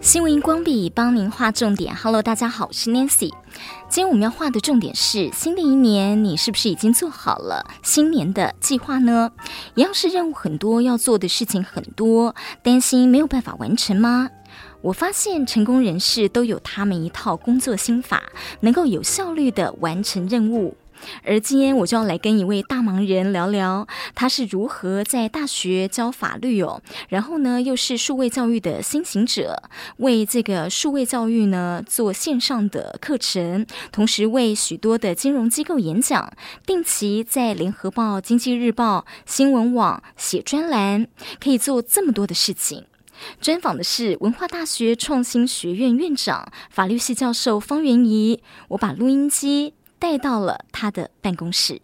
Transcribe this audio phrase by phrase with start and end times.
[0.00, 1.94] 新闻荧光笔帮您画重点。
[1.96, 3.32] Hello，大家好，我是 Nancy。
[3.88, 9.32] 今天我们要画的重点是：新的一年，你是不是已经做好了新年的计划呢？
[9.74, 14.30] 一样是任务很多，要做的事情很多，担心没有办法完成吗？
[14.82, 18.22] 我发现成功人士都有他们一套工作心法，
[18.60, 20.76] 能够有效率地完成任务。
[21.22, 29.62] 而今天我就要来跟一位大忙人聊聊，他是如何在大学教法律哦，然后呢又是数位教育的先行者，
[29.98, 36.32] 为这个数位教育呢做线上的课程，同时为许多的金融机构演讲，
[36.66, 41.06] 定期在联合报、经济日报、新闻网写专栏，
[41.42, 42.84] 可以做这么多的事情。
[43.40, 49.74] 专访的是文化大学创新学院院长、法律系教授方元仪，我把录音机。
[49.98, 51.80] 带到了他的办公室。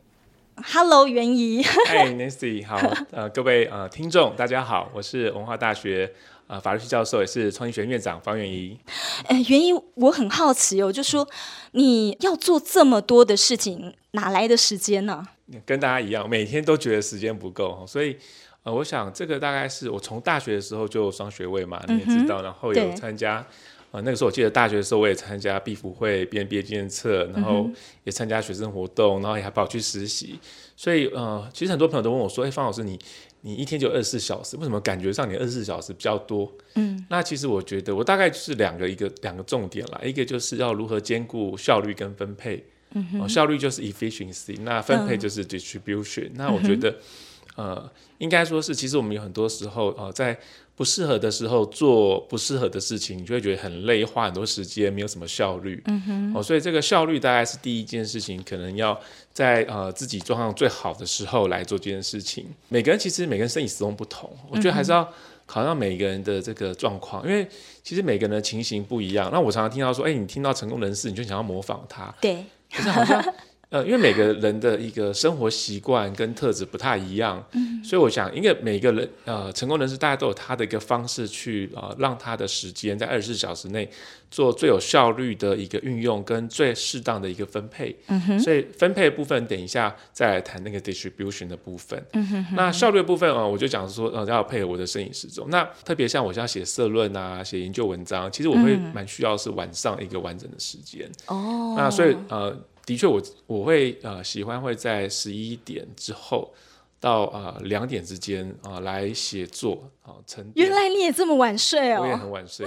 [0.62, 1.62] Hello，元仪。
[1.87, 2.77] 嗨，Nancy，好。
[3.10, 6.12] 呃，各位呃听众，大家好，我是文化大学
[6.46, 8.79] 呃法律系教授，也是创新学院院长方元怡。
[9.26, 11.26] 呃，元怡，我很好奇哦，就说
[11.73, 15.27] 你要做这么多的事情，哪来的时间呢？
[15.65, 18.18] 跟大家一样，每天都觉得时间不够，所以
[18.62, 23.45] 呃，我想这个大概是我从大学的时候就双学位嘛，你也知道，嗯、然后有参加。
[23.91, 27.69] 啊，那个时候我记得大学的时候，我也参加毕福会编毕业纪念册，然后
[28.05, 30.38] 也参加学生活动，然后也还跑去实习。
[30.77, 32.99] 所以，呃，其实很多朋友都问我说：“哎、欸，方老师，你
[33.41, 42.65] 你一天就二十四小时，为什么感觉上你二十四小时比较多？”嗯，那其实我觉得我大概就是两个一个两个重点啦，一个就是要如何兼顾效率跟分配。
[42.93, 46.33] 嗯效率就是 efficiency，那分配就是 distribution、嗯。
[46.35, 46.93] 那我觉得，
[47.55, 50.37] 呃，应该说是，其实我们有很多时候，呃，在
[50.80, 55.82] 不适合的时候做不适合的事情，你就会觉得很累，花很多时间，没有什么效率。
[55.84, 56.34] 嗯哼。
[56.34, 58.98] 哦，所以这个效率大概是第一件事情，可能要
[59.30, 62.46] 在呃自己状况最好的时候来做这件事情。
[62.70, 65.06] 每个人其实每个人生理时钟不同，我觉得还是要
[65.44, 67.47] 考量每个人的这个状况，因为
[67.82, 69.28] 其实每个人的情形不一样。
[69.31, 72.10] 那我常常听到说，哎，你听到成功人士，你就想要模仿他。
[72.22, 72.43] 对。
[72.72, 73.22] 可是好像。
[73.70, 83.88] 呃，因为每个人的一个生活习惯跟特质不太一样，嗯，所以我想，因为每个人呃成功人士，大家都有他的一个方式去呃让他的时间在二十四小时内
[84.28, 102.52] 做最有效率的一个运用跟最适当的一个分配，嗯哼，所以分配的部分等一下再来谈那个 distribution 的部分，嗯哼，哼，那效率的部分啊，呃，我就讲说呃要配合我的摄影时钟，那特别像我现在写社论啊，写研究文章，其实我会蛮需要是晚上一个完整的时间，哦，那所以呃。
[102.87, 106.53] 的确，我我会呃喜欢会在十一点之后
[106.99, 110.67] 到呃两点之间啊、呃、来写作啊沉淀。
[110.67, 112.03] 原来你也这么晚睡哦？
[112.03, 112.67] 我也很晚睡。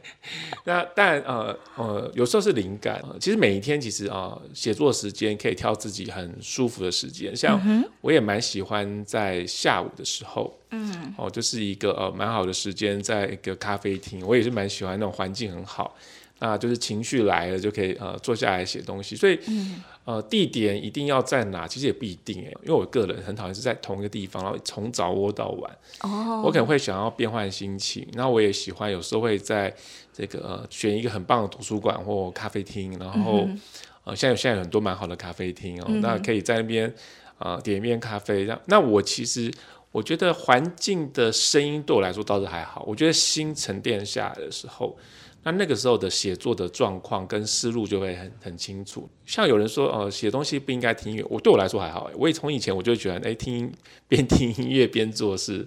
[0.64, 7.58] 那但呃呃有时候是灵感、呃，其实每一天其实啊写、呃、作时间可以挑自己很舒服的时间，像
[8.00, 15.96] 我也蛮喜欢在下午的时候，嗯，哦、呃、就是一个呃蛮好的时间，在一个咖啡厅，我也是蛮喜欢那种环境很好。
[16.42, 25.78] 啊，就是情绪来了就可以呃坐下来写东西，所以、嗯、呃地点一定要在哪，其实也不一定哎，因为我个人很讨厌是在同一个地方，然后从早窝到晚。
[26.00, 26.42] 哦。
[26.44, 29.72] 我可能会想要变换心情，然后我也喜欢有时候会在
[30.12, 33.60] 这个、呃、选一个很棒的图书馆或咖啡厅，然后、嗯、
[34.02, 36.92] 呃现在有现在有很多蛮好的咖啡厅哦、嗯，那可以在那边
[37.38, 38.46] 啊、呃、点一杯咖啡。
[38.46, 39.48] 那那我其实
[39.92, 44.98] 我觉得环境的声音对我来说倒是还好，我觉得心沉淀下来的时候。
[45.44, 49.08] 那那个时候的写作的状况跟思路就会很很清楚。
[49.26, 52.10] 像有人说，呃，写东西不应该听音乐，我对我来说还好。
[52.16, 53.72] 我也从以前我就觉得，哎、欸，听
[54.08, 55.66] 边听音乐边做事，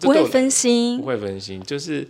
[0.00, 2.08] 不会分心，不会分心，就是。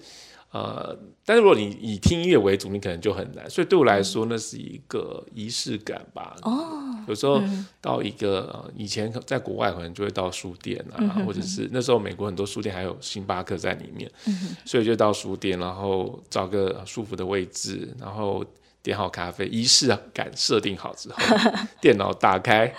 [0.52, 3.48] 呃，但是如果你以听音乐为主，你可能就很难。
[3.48, 6.36] 所以对我来说，那是一个仪式感吧。
[6.42, 7.42] 哦，有时候
[7.80, 18.44] 到一个、呃、以前在国外可能就会到书店啊，嗯、或者是那时候美国很多书店还有星巴克在里面，嗯、所以就到书店，然后找个舒服的位置，然后
[18.82, 21.18] 点好咖啡，仪式感设定好之后，
[21.80, 22.70] 电脑打开。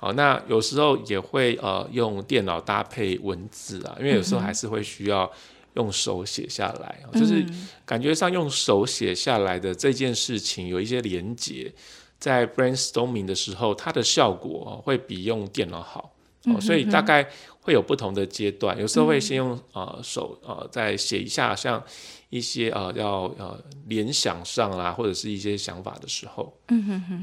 [0.00, 5.30] 好，那有时候也会呃用电脑搭配文字啊，因为有时候还是会需要。
[5.74, 7.44] 用手写下来，就是
[7.84, 11.72] 感觉上用手写下来的这件事情有一些连结，
[12.18, 16.14] 在 brainstorming 的时候，它的效果会比用电脑好。
[16.60, 17.28] 所以大概
[17.60, 21.82] 会有不同的阶段，有时候会先用呃手呃再写一下，像
[22.30, 26.56] 一些呃要呃联想上啦，或者是一些想法的时候，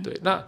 [0.04, 0.44] 对，那。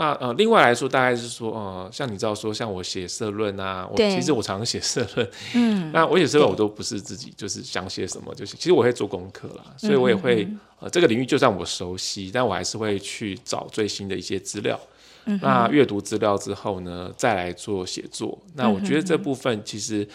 [0.00, 14.78] 那呃，另外来说，大概是说，呃，像你知道说，像我写社论啊，我其实我常常写社论， 嗯，那我写社论我都不是自己就是想写什么就写，其实我会做功课啦，所以我也会、嗯、呃这个领域就算我熟悉，但我还是会去找最新的一些资料，
[15.24, 18.38] 嗯、那阅读资料之后呢，再来做写作。
[18.54, 20.06] 那我觉得这部分其实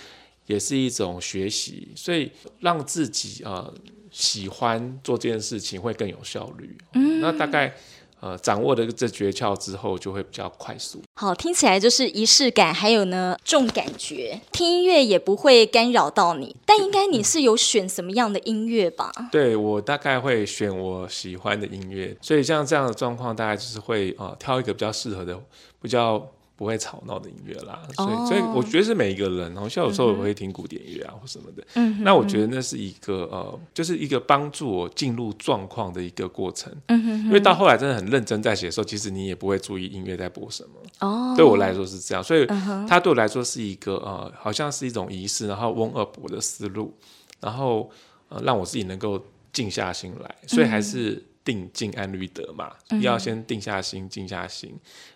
[0.46, 2.32] 也是一种学习，所以
[2.62, 3.74] 让自己啊、呃、
[4.12, 6.78] 喜欢做这件事情会更有效率。
[6.94, 7.76] 嗯，那大概。
[8.24, 11.02] 呃，掌握了这诀窍之后，就会比较快速。
[11.16, 16.56] 好，听起来就是仪式感，还有呢，重感觉，听音乐也不会干扰到你。
[16.66, 19.12] 但应该你是有选什么样的音乐吧？
[19.20, 25.38] 嗯、对，我大概会选我喜欢的音乐，所以像这样的状况，大概就是会呃挑一个比较适合的，
[25.82, 26.26] 比较。
[26.64, 28.28] 不会吵闹的音乐啦，所以、oh.
[28.30, 31.62] 所以我觉得是每一个人，好像有时候我会听古典音乐啊或什么的。
[31.74, 32.04] 嗯、mm，hmm.
[32.06, 36.74] 那我觉得那是一个呃，就是一个帮助我进入状况的一个过程。
[36.88, 37.26] 嗯、mm hmm.
[37.26, 40.70] 因为到后来真的很认真在写的时候，其实你也不会注意音乐在播什么。
[41.02, 41.36] 哦，oh.
[41.36, 42.48] 对我来说是这样，所以
[42.88, 46.94] 它对我来说是一个呃，好像是一种仪式，然后 warm up 我的思路，
[47.42, 47.92] 然后
[48.30, 49.22] 呃，让我自己能够
[49.52, 50.34] 静下心来。
[50.48, 51.22] 所以还是。
[51.46, 51.70] Mm hmm.
[51.70, 54.74] 定静安律得嘛，要先定下心，静下心，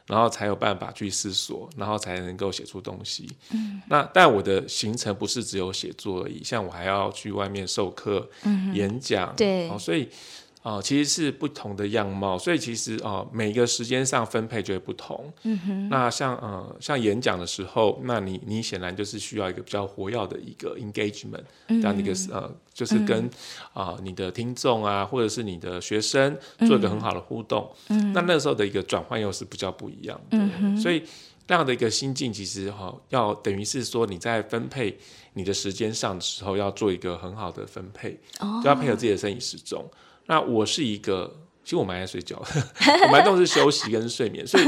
[0.07, 3.31] 然后才有办法去思索，然后才能够写出东西。
[3.51, 10.09] 嗯，那但我的行程不是只有写作而已，像我还要去外面授课、嗯、演讲，对，所以。
[10.67, 15.31] 哦，其实是不同的样貌，所以其实哦，每个时间上分配就会不同。
[15.43, 15.87] 嗯哼。
[15.87, 23.25] 那像呃，像演讲的时候，那你你显然就是需要一个比较活跃的一个 engagement，这样的一个呃，就是跟
[23.71, 26.37] 啊、呃、你的听众啊，或者是你的学生
[26.67, 27.71] 做一个很好的互动。
[27.87, 28.11] 嗯。
[28.11, 30.37] 那那个时候的一个转换又是比较不一样的。
[30.59, 30.77] 嗯。
[30.77, 31.01] 所以
[31.47, 34.97] 那样的一个心境，其实哈、哦，要等于是说你在分配
[35.31, 39.89] 你的时间上的时候，要做一个很好的分配，哦、就要配合自己的生理时钟。
[40.27, 41.33] 那我是一个，
[41.63, 42.37] 其实我蛮爱睡觉，
[43.05, 44.63] 我蛮重视休息跟睡眠，所以，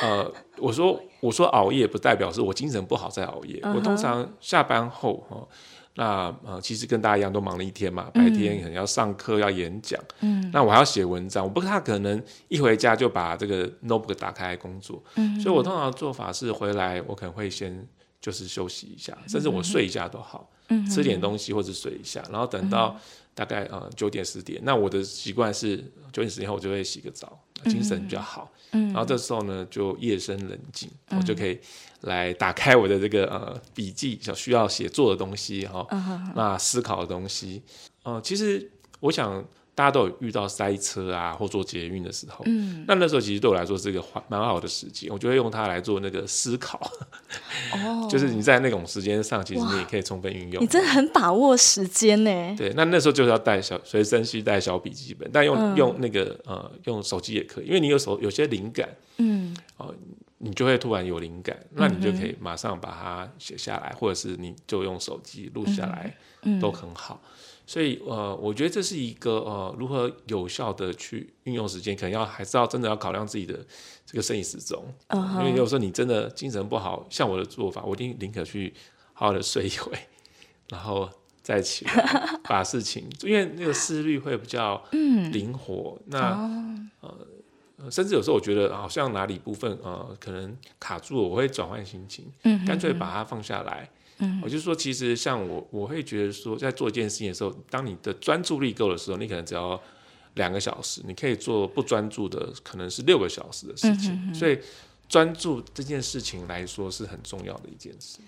[0.00, 3.74] 呃，我说我说熬夜不代表是我精神不好在熬夜，uh huh.
[3.74, 5.48] 我通常下班后哈，
[5.94, 17.86] 那呃其实跟大家一样都忙了一天嘛，白天可能要上课要演讲，嗯，那我还要写文章，我不太可能一回家就把这个 notebook 打开来工作，嗯，所以我通常做法是回来我可能会先
[18.20, 22.98] 就是休息一下，甚至我睡一下都好，嗯，吃点东西或者睡一下，然后等到。
[23.34, 25.76] 大概呃九点十点，那我的习惯是
[26.12, 28.50] 九点十点后我就会洗个澡，精神比较好。
[28.72, 31.56] 嗯，然后这时候呢就夜深人静，嗯、我就可以
[32.00, 37.62] 来打开我的这个呃笔记，想需要写作的东西哈，嗯、那思考的东西，
[38.02, 38.68] 呃，其实
[38.98, 39.46] 我想。
[39.78, 46.80] 大家都有遇到塞车啊，或坐捷运的时候，嗯，那那时候其实对我来说是一个蛮好的时机，我就会用它来做那个思考。
[47.72, 50.60] 哦， 就是你在那种时间上，其实你也可以充分运用。
[50.60, 52.56] 你真的很把握时间呢。
[52.58, 58.88] 对，那那时候就是要带小随身携带小笔记本，但用、嗯、用那个呃用手机也可以，因为你有时候有些灵感，
[59.18, 59.94] 嗯，哦、呃，
[60.38, 67.22] 你就会突然有灵感，那你就可以马上把它写下来，或者是你就用手机录下来，嗯、都很好。
[67.68, 73.58] 所以呃，我觉得这是一个呃，如何有效的去运用时间，可能要还是要真的要考量自己的
[74.06, 75.40] 这个生理时钟，uh huh.
[75.40, 78.72] 因为有时候你真的精神不好，像我的做法，我一定宁可去
[79.12, 79.92] 好好的睡一会，
[80.70, 81.10] 然后
[81.42, 84.82] 再起来把事情，因为那个思虑会比较
[85.30, 85.98] 灵活。
[86.06, 87.06] 嗯、那
[87.76, 92.32] 呃，甚至有时候我觉得好像哪里部分呃可能卡住了，我会转换心情，
[92.66, 93.90] 干脆把它放下来。
[94.18, 99.80] 嗯，我就说，其实像我，我会觉得说，在做一件事情的时候，当你的专注力够的时候，你可能只要
[100.34, 104.12] 两个小时，你可以做不专注的，可能是六个小时的事情。
[104.12, 104.58] 嗯、哼哼，所以，
[105.08, 108.18] 专注这件事情来说是很重要的一件事。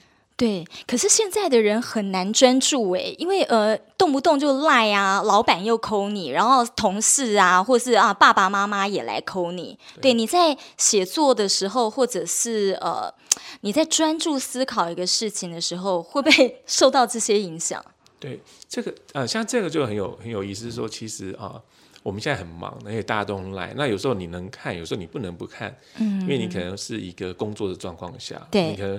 [0.41, 9.79] 对，可是现在的人很难专注哎，因为呃，动不动就赖啊，老板又 call 你，然后同事啊，或是啊爸爸妈妈也来 call 你。
[9.97, 13.13] 对，对，你在写作的时候，或者是呃
[13.61, 17.85] 你在专注思考一个事情的时候，会不会 受到这些影响？
[18.19, 21.63] 对，这个呃，像这个就很有很有意思，是说其实啊、呃，
[22.03, 28.99] 我们现在很忙，而且大家都很赖，那有时候你能看，有时候你不能不看，嗯，因为你可能是一个工作的状况下，对，你可能。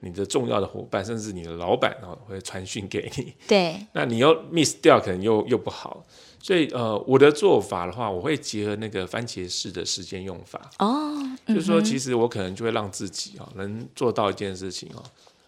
[0.00, 3.34] 你的重要的伙伴，甚至你的老板哦，会传讯给你。
[3.48, 6.04] 对， 那你又 miss 掉，可能又又不好。
[6.40, 10.70] 所以呃，我的做法的话，我会结合那个番茄式的时间用法。
[10.78, 11.14] 哦，
[11.46, 15.02] 嗯、就是说，其实我可能就会让自己哦，能做到一件事情哦，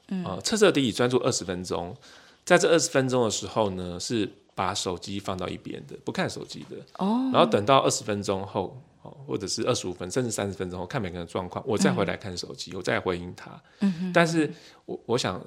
[0.09, 1.97] 嗯、呃，彻彻底底专注二十分钟。
[2.45, 6.77] 在这二十分钟的时候呢，是把手机放到一边的，不看手机的。
[6.99, 8.77] 哦，然后等到二十分钟后。
[9.03, 13.51] 或者是二十五分，甚至三十分钟后，看每个人的状况，我再回来看手机，嗯、我再回应他。
[13.81, 14.51] 嗯、哼但是
[14.85, 15.43] 我我想，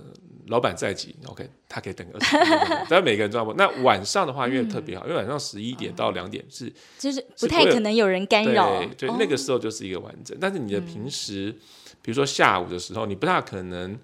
[0.48, 2.78] 老板在急，OK，他可以等个二十分钟。
[2.90, 10.36] 但每个人状况，那晚上的话，因为特别好，嗯、因为晚上十一点到两点是就是不太可能有人干扰，对，就那个时候就是一个完整。
[10.36, 11.56] 哦、但是你的平时，嗯、
[12.02, 13.98] 比如说下午的时候，你不大可能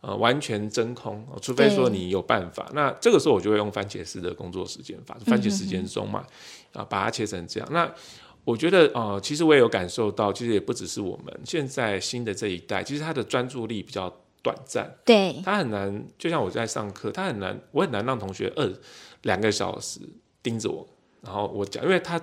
[0.00, 2.70] 呃完全真空，除非说你有办法。
[2.72, 6.24] 那这个时候我就会用番茄式的工作时间法，番茄时间钟嘛，
[6.72, 7.68] 啊、把它切成这样。
[7.70, 7.92] 那
[8.44, 18.72] 我觉得呃，其实我也有感受到，其实也不只是我们现在新的这一代，其实他的专注力比较短暂，对，他很难，就像我在上课，他很难，我很难让同学二
[19.22, 20.00] 两个小时
[20.42, 20.86] 盯着我，
[21.22, 22.20] 然后我讲，因为他。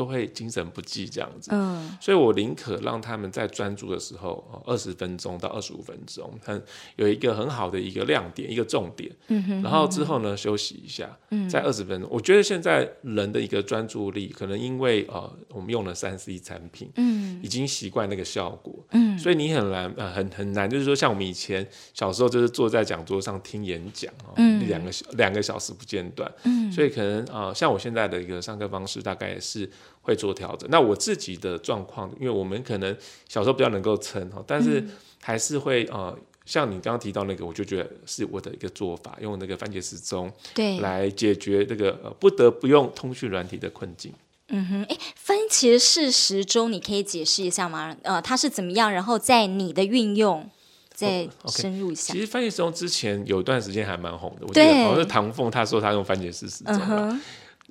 [0.00, 6.62] 都会精神不济这样子，嗯，所以我宁可让他们在专注的时候，二十分钟到二十五分钟，很
[6.96, 29.68] 有一个很好的一个亮点，一个重点，嗯哼，然后之后呢休息一下，嗯，在二十分钟，我觉得现在人的一个专注力，可能因为呃我们用了三 C 产品，嗯，已经习惯那个效果，嗯，所以你很难呃很很难，就是说像我们以前小时候就是坐在讲桌上听演讲哦，嗯，两个小两个小时不间断，嗯，所以可能呃像我现在的一个上课方式，大概也是。
[30.00, 30.68] 会做调整。
[30.70, 32.96] 那我自己的状况，因为我们可能
[33.28, 34.84] 小时候比较能够撑哈，但是
[35.20, 36.16] 还是会呃，
[36.46, 44.12] 像你刚刚提到那个，我就觉得是我的一个做法，用那个番茄时钟对来解决这个呃不得不用通讯软体的困境。
[44.52, 47.94] 嗯哼，哎，番茄式时钟你可以解释一下吗？
[48.02, 48.92] 呃，它是怎么样？
[48.92, 50.44] 然后在你的运用
[50.92, 52.12] 再深入一下。
[52.12, 57.20] 其实番茄时钟之前有一段时间还蛮红的，我记得好像是唐凤他说他用番茄式时钟吧。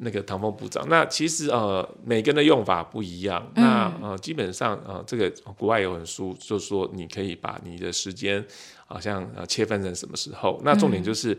[0.01, 8.44] 那个唐风部长，那其实呃每个人的用法不一样，嗯、那呃基本上呃这个国外有本书，就是说你可以把你的时间
[8.88, 11.34] 好像呃切分成什么时候，那重点就是、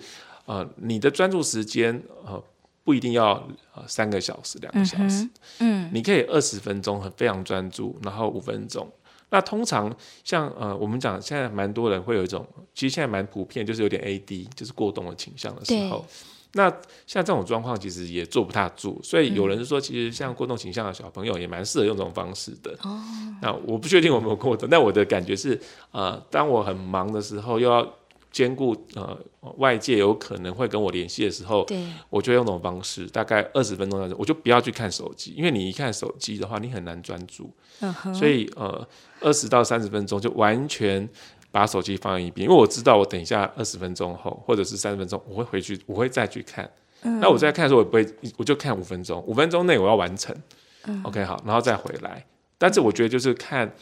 [0.46, 2.42] 嗯、呃你的专注时间呃
[2.84, 3.32] 不一定要
[3.74, 5.24] 呃三个小时两个小时，
[5.60, 8.86] 嗯，嗯你可以二十分钟很非常专注，然后五分钟，
[9.30, 9.90] 那通常
[10.22, 16.04] 像呃我们讲现在蛮多人会有一种，其实现在蛮普遍，就是有点 AD 就是过动的倾向的时候。
[16.54, 16.68] 那
[17.06, 22.76] 像这种状况，其实也坐不大住，所以有人说，其实像过动倾向的小朋友也蛮适合用这种方式的。
[22.82, 23.00] 哦，
[23.40, 25.60] 那我不确定我有没有过动，但我的感觉是，
[25.92, 27.88] 呃，当我很忙的时候，又要
[28.32, 29.16] 兼顾呃
[29.58, 37.48] 外界有可能会跟我联系的时候，对，我就用这种方式，大概二十分钟的，我就不要去看手机，因为你一看手机的话，你很难专注。
[37.80, 38.86] 嗯哼，所以呃，
[39.20, 41.08] 二十到三十分钟就完全。
[41.50, 46.70] 把手机放在一边，因为我知道我等一下二十分钟后，或者是三十分钟，我会回去，我会再去看。
[47.02, 50.36] 嗯、那我在看的时候，我不会，我就看五分钟，五分钟内我要完成。
[50.84, 52.24] 嗯、OK，好，然后再回来。
[52.58, 53.72] 但是我觉得就是看，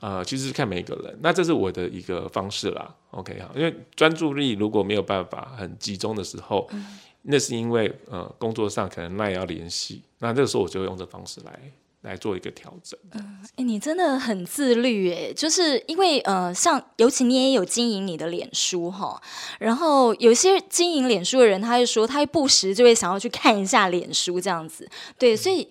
[0.00, 1.18] 呃，其实是看每一个人。
[1.22, 2.94] 那这是我的一个方式啦。
[3.12, 6.84] OK，好，因为专注力如果没有办法很集中的时候，嗯、
[7.22, 11.58] 那是因为呃工作上可能那也要联系，那这个时候我就会用这方式来。
[12.04, 12.98] 来做一个调整。
[13.12, 19.20] 嗯，哎，你真的很自律哎，就是因为呃，像尤其你也有经营你的脸书哈，
[19.58, 25.68] 然后有些经营脸书的人，他就说他会不时就会想要去看一下脸书这样子，对，所以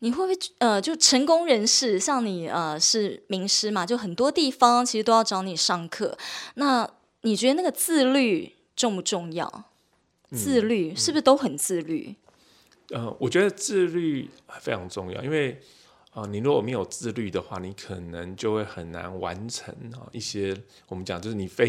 [0.00, 6.18] 你会不会呃，就成功人士，像你呃是名师嘛，就很多地方其实都要找你上课，
[6.54, 6.88] 那
[7.22, 9.64] 你觉得那个自律重不重要？
[10.30, 12.14] 自律是不是都很自律？
[12.94, 14.28] 嗯我觉得自律
[14.60, 15.52] 非常重要，因为
[16.10, 20.56] 啊、呃，你如果没有自律的话，你可能就会很难完成啊一些
[20.88, 21.68] 我们讲就是你非，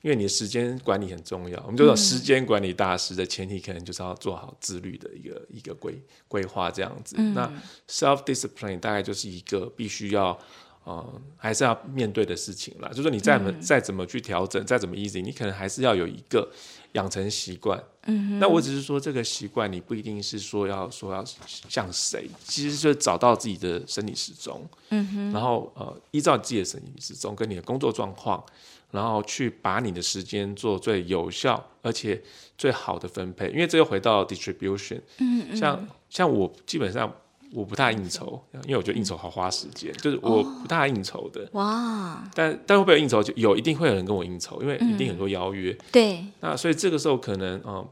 [0.00, 7.16] 因为你的时间管理很重要，我们就说时间管理大师的前提，可能就是要做好自律的一个一个规规划这样子。
[7.18, 7.52] 嗯、那
[7.88, 10.38] self discipline 大概就是一个必须要
[10.84, 16.50] 呃还是要面对的事情啦，就是说你再怎么、嗯、再怎么去调整，再怎么 easy，你可能还是要有一个。
[16.94, 28.44] 养成习惯，嗯哼，那我只是说这个习惯，你不一定是说要说要像谁，其实就是找到自己的生理时钟，嗯哼，然后呃，依照自己的生理时钟跟你的工作状况，
[28.90, 32.20] 然后去把你的时间做最有效而且
[32.58, 37.14] 最好的分配，因为这又回到 distribution，嗯嗯，像像我基本上。
[37.52, 41.40] 我不大应酬，因为我觉得应酬好花时间，就是我不大应酬的。
[41.46, 42.30] 哦、哇！
[42.32, 43.20] 但但会不会有应酬？
[43.20, 45.72] 就有，一定会有人跟我应酬，因为一定很多邀约。
[45.72, 46.24] 嗯、对。
[46.40, 47.84] 那所以这个时候可能嗯、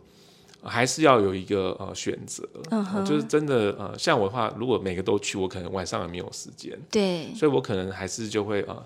[0.62, 6.78] 呃，还是要有一个呃选择，嗯、哼就是真的呃，像我的话，如果每个都去，我可能晚上也没有时间。
[6.88, 7.34] 对。
[7.34, 8.80] 所以我可能还是就会呃，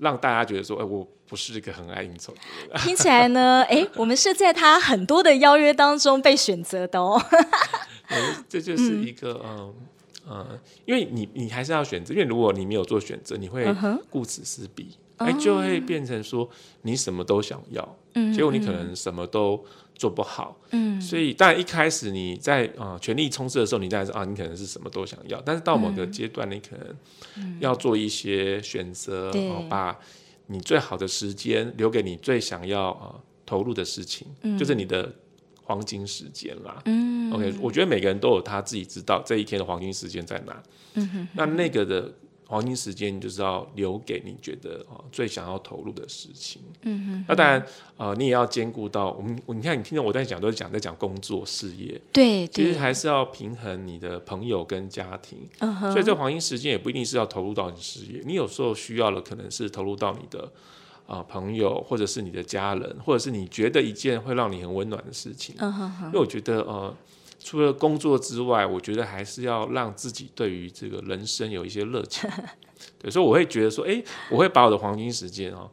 [0.00, 2.80] 让大家觉得说，哎、呃，我不是一个很爱应酬的人。
[2.82, 7.22] 听起来呢， 哎，我们是在他很多的邀约当中被选择的哦。
[8.48, 9.72] 这就是一个嗯。
[10.30, 13.66] 呃嗯，因为你你还是要选择，因为如果你没有做选择，你会
[14.08, 15.44] 顾此失彼，哎、uh.
[15.44, 16.48] 就会变成说
[16.82, 17.82] 你什么都想要
[18.14, 18.34] ，uh huh.
[18.34, 19.64] 结果你可能什么都
[19.96, 20.56] 做不好。
[20.70, 21.04] 嗯、uh，huh.
[21.04, 29.98] 所以当然一开始你在啊、呃、全力冲刺的时候，你当然是啊，你可能是什么都想要，但是到某个阶段，你可能要做一些选择，uh 把
[30.46, 34.56] 你最好的时间留给你最想要啊、呃、投入的事情，uh.
[34.56, 35.12] 就是你的。
[35.70, 40.60] 黄金时间啦，嗯，OK，我觉得每个人都有他自己知道这一天的黄金时间在哪，
[40.94, 42.12] 嗯哼，那那个的
[42.48, 46.60] 黄金时间就是要留给你觉得啊最想要投入的事情。
[46.82, 47.64] 嗯哼，那当然，
[47.96, 52.00] 呃，你也要兼顾到我们，你看你听到我在讲，都是讲在讲工作事业。
[52.12, 55.38] 对，其实还是要平衡你的朋友跟家庭。
[55.60, 60.50] 嗯哼，所以这黄金时间也不一定是要投入到你事业，你有时候需要的可能是投入到你的
[61.10, 65.54] 啊、呃、朋友，或者是你的家人，或者是你觉得一件会让你很温暖的事情。
[65.58, 66.94] 嗯哼哼，因为我觉得呃。
[67.42, 72.28] 除了工作之外，我觉得还是要让自己对于这个人生有一些热情。
[73.00, 75.66] 对，所以我会觉得说，哎，我会把我的黄金时间啊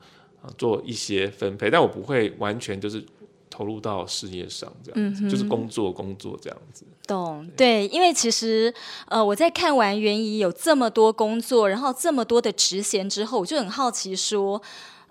[0.57, 3.05] 做一些分配，但我不会完全就是
[3.49, 6.85] 投入到事业上，这样子，嗯、就是工作工作这样子。
[7.05, 8.73] 懂，对，因为其实
[9.07, 14.61] 呃，我在看完袁怡有这么多工作，然后这么多的职衔之后，我就很好奇说。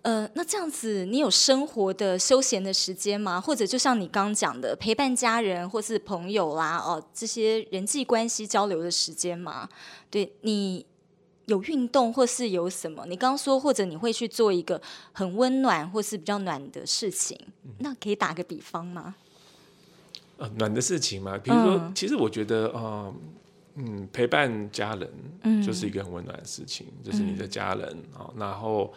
[0.02, 3.40] 呃，那这样子，你有生活的休闲的时间吗？
[3.40, 9.68] 或者就像你刚刚讲的，陪伴家人或是朋友啦，哦，这些人际关系交流的时间吗？
[10.08, 10.86] 对，你
[11.46, 13.04] 有运动或是有什么？
[13.08, 19.16] 你刚刚说，或者你会去做一个很温暖或是比较暖的事情，嗯、那可以打个比方吗？
[20.36, 23.12] 呃，暖的事情嘛，比如说，嗯、其实我觉得，呃，
[23.74, 28.94] 嗯，陪伴家人，就是一个很温暖的事情，嗯、就是你的家人啊、嗯，然后。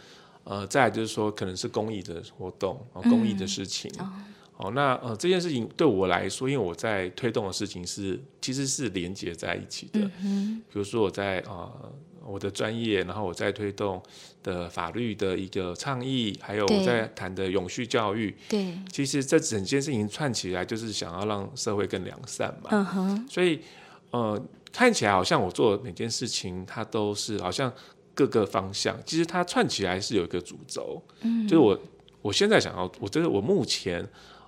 [0.49, 3.91] 呃，再来就是说，可能是公益的活动，哦、公益的事情。
[3.99, 4.25] 嗯、
[4.57, 9.99] 哦，那呃，这件事情对我来说，因为我在推动的事情是其实是连接在一起的。
[10.23, 11.93] 嗯、比如说我在啊、呃，
[12.25, 14.01] 我的专业，然后我在推动
[14.41, 18.35] 的法律的一个倡议，还有我在谈的永续教育。
[18.49, 18.75] 对。
[18.91, 22.69] 其实这整件事情串起来，就是想要让社会更良善嘛。
[22.71, 23.27] 嗯哼。
[23.29, 23.61] 所以
[24.09, 24.41] 呃，
[24.73, 27.71] 看起来好像我做的每件事情，它都是好像。
[28.19, 31.79] 各个方向，其实它串起来是有一个主轴，嗯，就是我
[32.21, 34.01] 我现在想要，我觉得我目前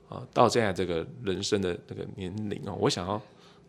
[0.09, 3.21] 啊、呃、到现在这个人生的那个年龄哦，我想要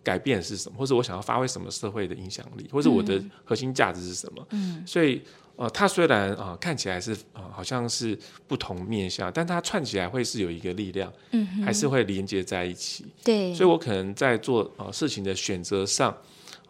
[0.03, 5.23] 改变是什么，或者我想要发挥什么社会的影响力，或者我的核心价值是什么，嗯，所以
[5.55, 8.19] 呃，它虽然啊、呃、看起来是啊、呃、好像是
[8.49, 16.17] 不同面向，但它串起来会是有一个力量，嗯，还是会连接在一起，对，所以我可能在做啊、呃、事情的选择上。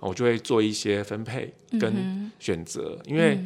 [0.02, 3.38] 我就会做一些分配跟选择，嗯，因为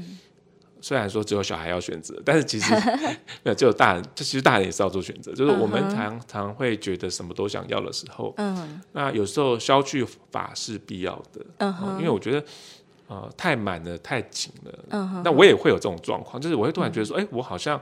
[0.80, 2.72] 虽然说只有小孩要选择，但是其实
[3.42, 5.32] 没有只有大人，这其实大人也是要做选择。
[5.32, 12.44] 就是我们常常会觉得什么都想要的时候，嗯，那有时候消去法是必要的，嗯，因为我觉得
[13.08, 17.80] 呃太满了太紧了，嗯，那我也会有这种状况，就是我会突然觉得说，哎，欸，我好像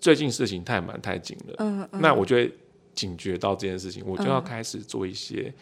[0.00, 2.52] 最近事情太满太紧了，嗯，那我就会
[2.94, 5.52] 警觉到这件事情，我就要开始做一些。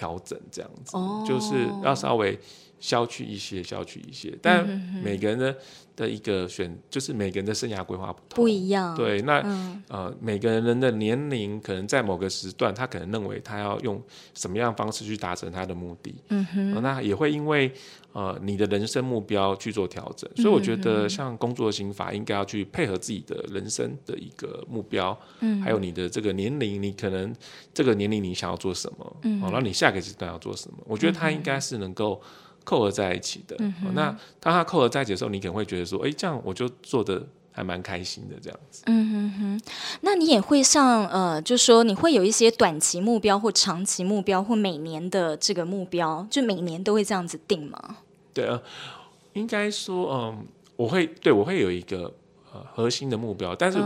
[0.00, 1.26] 调整这样子，oh.
[1.26, 2.38] 就是要稍微
[2.80, 4.36] 消去一些，消去一些。
[4.42, 4.66] 但
[5.04, 5.56] 每个人的
[5.94, 8.96] 的一个选，就是每个人的生涯规划不同，不一样。
[8.96, 14.02] 对，那、嗯、呃，每个人的年龄可能在某个时段，他可能认为他要用
[14.34, 16.14] 什么样的方式去达成他的目的。
[16.28, 17.70] 嗯哼，呃、那也会因为
[18.12, 20.28] 呃你的人生目标去做调整。
[20.36, 27.34] 所以我觉得，像工作心法应该要去配合自己的人生的一个目标，嗯，还有你的这个年龄，你可能
[27.74, 32.22] 这个年龄你想要做什么，嗯，然后你下个阶段要做什么，我觉得他应该是能够。
[32.64, 38.82] 扣合在一起的，嗯、那当他扣合在一起的时候，你可能会觉得说，哎、欸，这样我就做的还蛮开心的，这样子。
[38.86, 39.60] 嗯哼哼，
[40.02, 47.96] 那你也会像呃，就说你会有一些短期目标或长期目标或每年的这个目标，就每年都会这样子定吗？
[48.32, 48.60] 对啊，
[49.32, 50.38] 应该说，嗯、呃，
[50.76, 52.14] 我会对我会有一个。
[52.52, 53.78] 呃，核心的目标，但是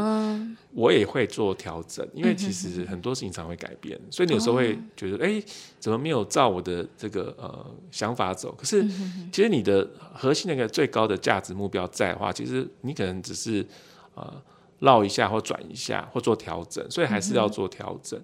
[0.72, 5.42] 我也会做调整，因为其实很多事情常会改变，所以你有时候会觉得，哎，
[5.78, 8.54] 怎么没有照我的这个呃想法走？
[8.56, 8.82] 可是
[9.30, 13.66] 其实你的核心那个最高的价值目标在的话，其实你可能只是
[14.14, 14.32] 呃
[14.78, 18.18] 绕一下或转一下或做调整，所以还是要做调整。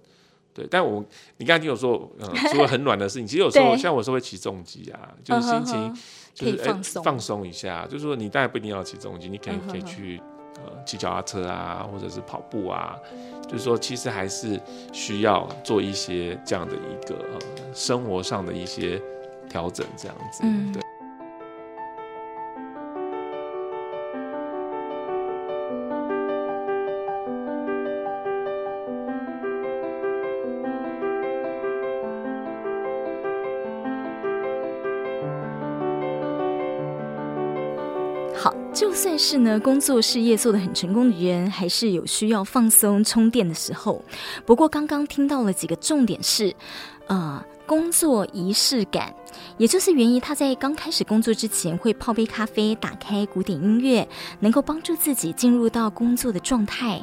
[0.53, 1.05] 对，但我
[1.39, 5.99] 你刚才听我说，呃，除了很暖的事情，其实有时候像我是会骑重机啊，就是心情
[6.35, 10.21] 就是哎放松一下，就是说你当然不一定要骑重机，你可以可以去。
[10.63, 12.95] 呃，骑脚踏车啊，或者是跑步啊，
[13.49, 14.61] 就是说，其实还是
[14.93, 17.39] 需要做一些这样的一个呃
[17.73, 19.01] 生活上的一些
[19.49, 20.83] 调整，这样子，嗯，对。
[39.31, 44.05] 是呢，工作事业做的很成功的人，还是有需要放松充电的时候。
[44.45, 46.53] 不过刚刚听到了几个重点是，
[47.07, 49.15] 呃，工作仪式感，
[49.57, 54.09] 也就是源于他在刚开始工作之前会泡杯咖啡，打开古典音乐，
[54.41, 57.01] 能够帮助自己进入到工作的状态。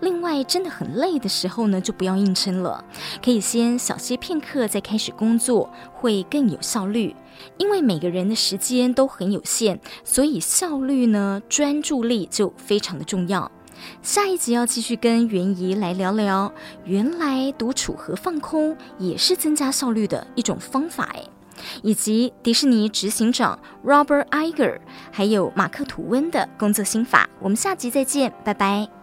[0.00, 2.84] 另外，真的很累的时候呢，就不要硬撑了，
[3.24, 7.14] 可以先小歇片刻再开始工作，会更有效率。
[7.56, 13.48] 因为每个人的时间都很有限，所以效率呢，专注力就非常的重要。
[14.02, 16.52] 下一集要继续跟袁怡来聊聊，
[16.84, 21.28] 原来独处和放空也是增加效率的一种方法诶，
[21.82, 24.78] 以及迪士尼执行长 Robert Iger
[25.10, 27.28] 还有马克吐温的工作心法。
[27.40, 28.97] 我们下集再见，拜拜。